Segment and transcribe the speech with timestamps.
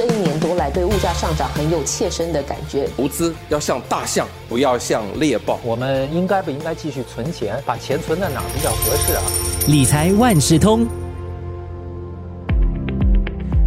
[0.00, 2.88] 这一年多来对物价上涨很有切身的感觉。
[2.96, 5.60] 投资要像大象，不要像猎豹。
[5.62, 7.62] 我们应该不应该继续存钱？
[7.66, 9.22] 把钱存在哪比较合适啊？
[9.68, 10.86] 理财万事通，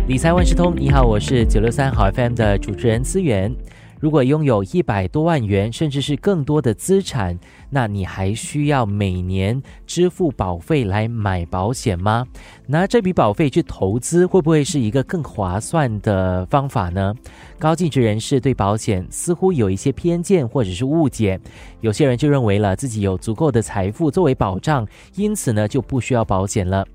[0.07, 3.55] 理财万事通，你好，我是九六三好 FM 的主持人思源。
[4.03, 12.27] 如果拥有一百多万元，甚至是更多的资产，那你还需要每年支付保费来买保险吗？
[12.67, 17.15] 拿这笔保费去投资，会不会是一个更划算的方法呢？
[17.57, 21.39] 高净值人士对保险似乎有一些偏见或者是误解，
[21.79, 26.85] 有些人就认为了自己有足够的财富作为保障，因此呢就不需要保险了。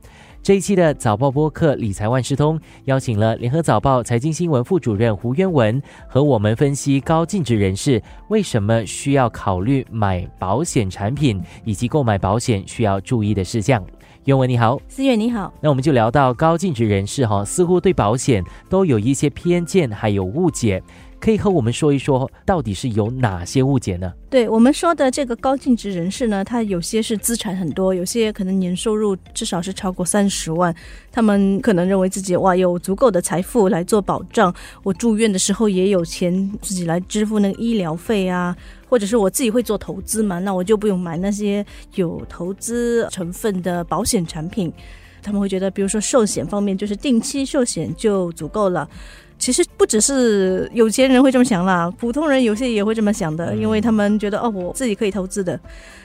[0.42, 13.84] 这一期的早报播客理财万事通邀请了联合早报财经新闻副主任胡渊文和我们分析高净值人士为什么需要考虑买保险产品，以及购买保险需要注意的事项。
[14.24, 20.83] 渊文你好，思月你好，那我们就聊到高净值人士哈，似乎对保险都有一些偏见还有误解。
[21.20, 24.12] 可以和我们说一说，到底是有哪些误解呢？
[24.30, 30.75] 对我们说的这个高净值人士呢，他有些是资产很多，有些可能年收入至少是超过三十万，
[31.10, 38.56] 他们可能认为自己哇有足够的财富来做保障，我住院的时候也有钱自己来支付那个医疗费啊，
[38.88, 44.72] 或者是我自己会做投资嘛，那我就不用买那些有投资成分的保险产品。
[45.20, 48.88] 他们会觉得，比如说寿险方面，就是定期寿险就足够了。
[49.39, 55.58] 其实不只是有钱人会这么想啦，普通人有些也会这么想的，因为他们觉得哦，我自己可以投资的。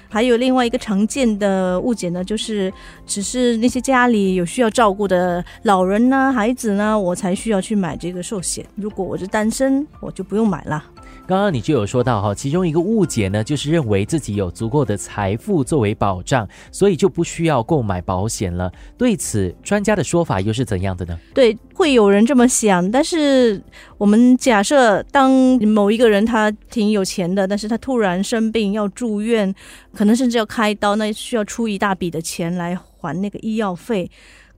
[0.08, 2.72] 还有另外一个常见的误解呢，就是
[3.04, 8.64] 只是那些家里有需要照顾的老人呢、孩子呢，我才需要去买这个寿险。
[8.76, 10.84] 如果我是单身，我就不用买了。
[11.26, 18.70] 刚刚你就有说到哈，其中一个误解呢，就是认为自己有足够的财富作为保障，所以就不需要购买保险了。
[18.98, 21.18] 对此，专家的说法又是怎样的呢？
[21.34, 23.62] 对，会有人这么想，但是
[23.98, 25.32] 我们假设，当
[25.68, 29.54] 某一个人他挺有钱的，但是他突然生病要住院，
[29.94, 34.10] 可能甚至要开刀，那需要出一大笔的钱来还那个医药费。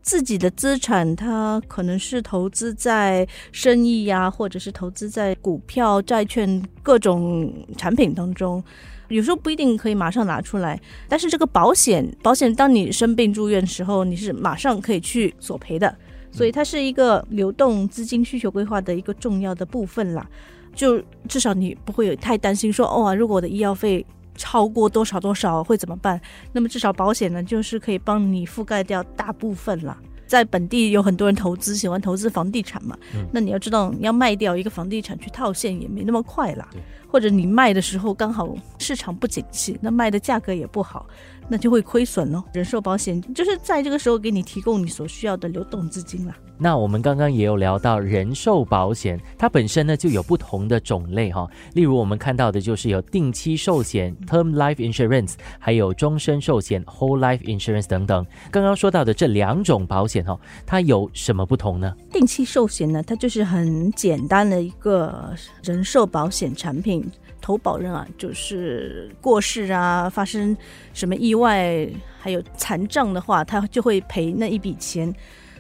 [0.02, 8.64] 自己的资产，他可能是投资在生意呀，或者是投资在股票、债券各种产品当中，
[9.08, 10.80] 有时候不一定可以马上拿出来。
[11.10, 15.98] 但是这个保险，保险当你生病住院时候，你是马上可以去索赔的，
[16.36, 20.28] 所以它是一个流动资金需求规划的一个重要的部分啦。
[20.76, 24.06] 就至少你不会有太担心说，哦，如果我的医药费。
[24.38, 26.20] 超过多少多少会怎么办？
[26.52, 29.98] 那么至少保险呢，就是可以帮你覆盖掉大部分了。
[30.28, 32.98] 在本地有很多人投资，喜欢投资房地产嘛。
[33.32, 36.68] 那你要知道，你要卖掉一个房地产去套现也没那么快啦。
[37.16, 41.08] 或者你卖的时候刚好市场不景气，那卖的价格也不好。
[41.48, 42.44] 那就会亏损哦。
[42.54, 46.36] 人寿保险就是在这个时候给你提供你所需要的流动资金了。
[46.58, 51.48] 那我们刚刚也有聊到人寿保险，它本身呢就有不同的种类哈。
[51.74, 58.26] 例如我们看到的就是有定期寿险 （Term Life Insurance），还有终身寿险 （Whole Life Insurance） 等等。
[58.50, 61.94] 刚刚说到的这两种保险哈，它有什么不同呢？
[62.16, 67.06] 定期寿险呢，它就是很简单的一个人寿保险产品。
[67.42, 70.56] 投保人啊，就是过世啊，发生
[70.94, 71.88] 什么意外，
[72.18, 75.14] 还有残障的话，他就会赔那一笔钱。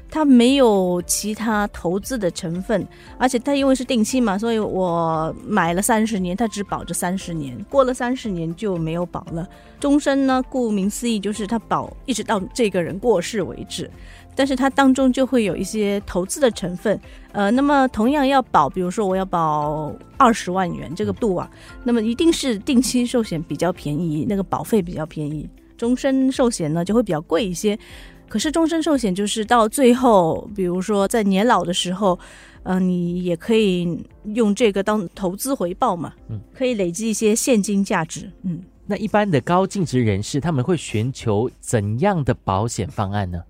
[0.09, 9.47] 他没有其他投资的成分，而且他因为是定期嘛，所以我买了三十年，他只保这三十年，过了三十年就没有保了。
[9.79, 13.91] 终身呢，顾名思义就是他保一直到这个人过世为止。
[14.35, 16.99] 但是它当中就会有一些投资的成分，
[17.31, 21.49] 呃，那么同样要保，比如说我要保二十万元这个度啊，
[21.83, 27.77] 那么一定是定期寿险比较便宜，那个保费比较便宜，终身寿险呢就会比较贵一些。
[28.27, 32.17] 可是终身寿险就是到最后，比如说在年老的时候，
[32.63, 34.03] 呃，你也可以
[34.33, 38.61] 用这个当投资回报嘛，嗯，可以累积一些现金价值，嗯。
[38.87, 43.41] 那一般的高净值人士他们会寻求怎样的保险方案呢？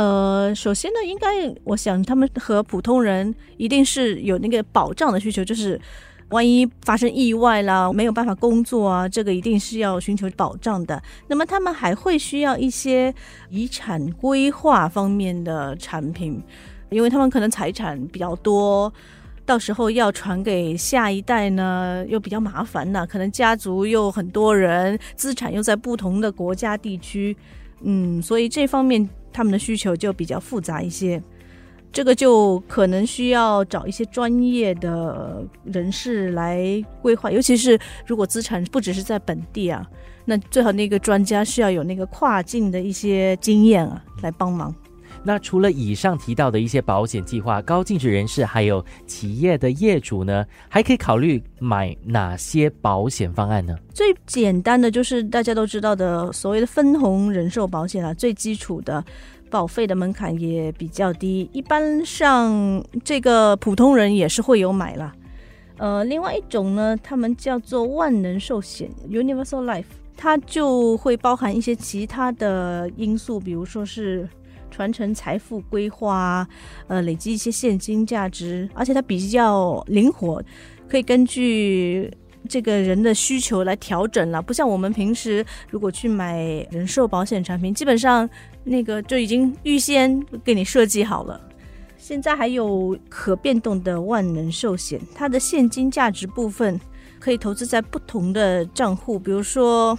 [0.00, 5.78] 呃，首先呢，应该我想他们和普通人一定是有那个保障的需求，就是
[6.30, 11.02] 万一发生意外啦，没有办法工作啊，这个一定是要寻求保障的。
[11.26, 13.14] 那么他们还会需要一些
[13.50, 16.42] 遗产规划方面的产品，
[16.88, 18.90] 因为他们可能财产比较多，
[19.44, 27.36] 到时候要传给下一代呢，又比较麻烦呢，可能家族又很多人，资产又在不同的国家地区，
[27.82, 29.08] 嗯，所以这方面。
[29.32, 31.22] 他们的需求就比较复杂一些，
[31.92, 39.88] 这个就可能需要找一些专业的人士来规划，尤其是如果资产不只是在本地啊，
[40.24, 44.74] 那最好那个专家需要有那个跨境的一些经验啊，来帮忙。
[45.22, 53.76] 那除了以上提到的一些保险计划，高净值人士还有企业的业主呢，还可以考虑买哪些保险方案呢？
[53.92, 59.04] 最简单的就是大家都知道的所谓的分红人寿保险啊，最基础的
[59.50, 65.14] 保费的门槛也比较低，一般上这个普通人也是会有买啦。
[65.76, 69.84] 呃，另外一种呢，他们叫做万能寿险 （Universal Life），
[70.16, 74.26] 它就会包含一些其他的因素，比如说是。
[74.70, 76.46] 传承财富规划，
[76.86, 80.42] 呃，累积一些现金价值，而且它比较灵活，
[80.88, 82.10] 可以根据
[82.48, 84.40] 这个人的需求来调整了。
[84.40, 86.38] 不像我们平时如果去买
[86.70, 88.28] 人寿保险产品，基本上
[88.64, 91.40] 那个就已经预先给你设计好了。
[91.98, 96.80] 现在还有可变动的万能寿险，它的现金价值部分
[97.18, 99.98] 可以投资在不同的账户，比如说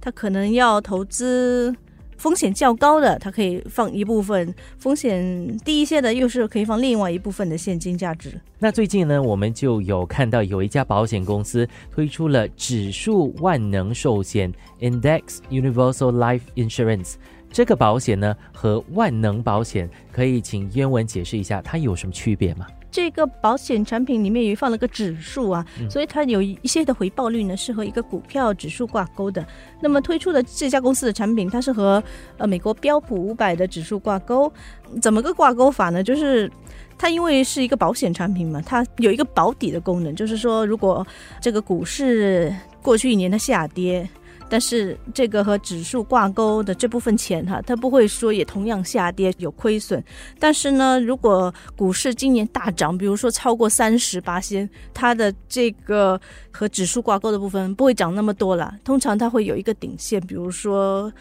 [0.00, 1.74] 它可能要投资。
[2.20, 4.46] 风险较高的，它可以放一部分；
[4.76, 8.38] 风险低一些的，又是可以放另外一部分的现金价值。
[8.58, 17.14] 那最近呢，我们就有看到有一家保险公司推出了指数万能寿险 （Index Universal Life Insurance）。
[17.50, 22.66] 这个保险呢，和万能保险，可以请渊文解释一下它有什么区别吗？
[22.90, 29.46] 这个保险产品里面也放了个指数啊，所以它有一些的回报率呢是和一个股票指数挂钩的。
[29.80, 32.02] 那么推出的这家公司的产品，它是和
[32.36, 34.52] 呃美国标普五百的指数挂钩。
[35.00, 36.02] 怎么个挂钩法呢？
[36.02, 36.50] 就是
[36.98, 41.06] 它因为是一个保险产品嘛，它有一个保底的功能，就是说如果
[41.40, 42.52] 这个股市
[42.82, 44.08] 过去一年的下跌。
[44.50, 50.02] 但是这个和指数挂钩的这部分钱哈，它不会说也同样下跌有亏损。
[50.38, 56.20] 但是呢，如果股市今年大涨，比如说超过三十八仙，它的这个
[56.50, 58.74] 和指数挂钩的部分不会涨那么多了。
[58.84, 61.12] 通常它会有一个顶线，比如说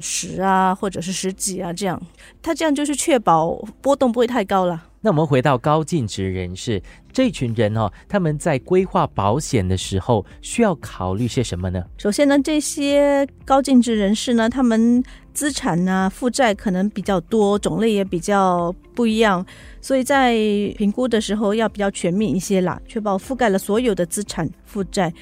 [0.00, 2.00] 十啊，或者是十几啊这样。
[2.42, 4.84] 它这样就是确保波动不会太高了。
[5.00, 11.84] 那我们回到高净值人士这群人哦，他们在规划保险的时候需要考虑些什么呢？
[11.96, 15.00] 首先呢，这些高净值人士呢，他们
[15.32, 19.46] 资产呢、负债可能比较多，种类也比较不一样，
[19.80, 20.32] 所以在
[20.76, 25.12] 评估的时候要比较全面一些啦，确保覆盖了所有的资产负债。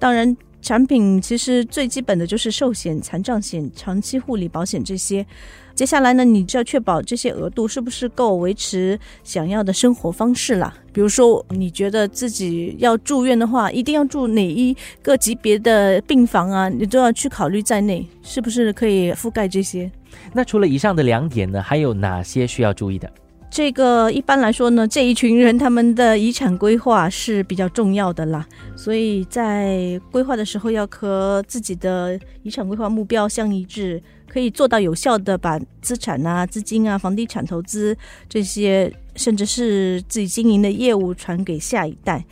[0.00, 5.24] 当然，产品其实最基本的就是寿险、残障险、长期护理保险这些。
[5.74, 10.74] 接下来呢，你就要确保这些额度是不是够维持想要的生活方式了。
[10.92, 16.68] 比如说，你觉得自己要住院的话，一定要住哪一个级别的病房啊？
[16.68, 19.90] 你都要去考虑在内，是不是可以覆盖这些？
[20.34, 23.10] 那除了以上的两点呢，还有哪些需要注意的？
[23.50, 34.02] 这个一般来说呢，这一群人他们的遗产规划是比较重要的啦，所以在规划的时候要和自己的遗产规划目标相一致。
[34.32, 37.96] 可以做到有效的把资产啊、资金啊、房地产投资
[38.28, 42.24] 这些，甚至是自己经营的业务传给下一代。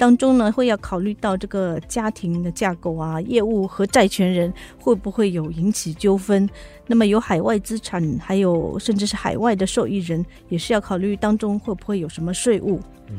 [0.00, 6.48] 当中呢，会要考虑到这个家庭的架构啊、业务和债权人会不会有引起纠纷。
[6.86, 12.80] 那么有海外资产，还有甚至是海外的受益人，也是要考虑当中会不会有什么税务。
[13.08, 13.16] 嗯，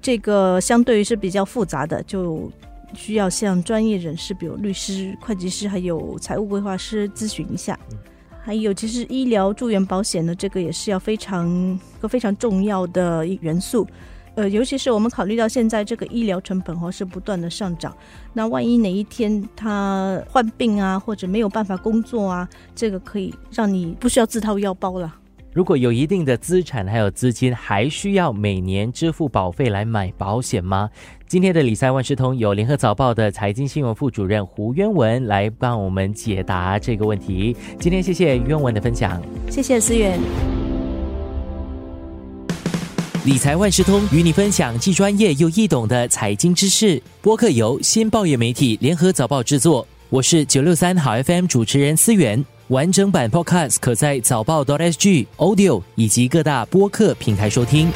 [0.00, 2.50] 这个相对于是比较复杂的，就。
[2.94, 7.78] 需要向专业人士，比如律师、会计师，还有财务规划师咨询一下。
[8.44, 13.88] 还有，其实医疗住院保险呢，这个也是要非常个非常重要的元素。
[14.34, 17.94] 呃，尤其是我们考虑到现在这个医疗成本哦是不断的上涨，
[18.32, 25.14] 那万一哪一天他患病啊，或者没有办法工作啊，这个可以让你不需要自掏腰包了。
[25.52, 30.88] 如果有一定的资产还有资金，还需要每年支付保费来买保险吗？
[31.26, 37.54] 今天的理财万事通有联合早报的财经新闻副主任胡渊文来帮我们解答这个问题。
[37.78, 39.20] 今天谢谢渊文的分享，
[39.50, 40.18] 谢谢思远。
[43.24, 47.00] 理财万事通与你分享既专业又易懂的财经知识。
[47.20, 52.44] 播客由新报业媒体联合早报制作，我是九六三好 FM 主持人思源。
[52.66, 57.92] 完整版 Podcast 可在早报 .sg、Audio 以及各大播客平台收听。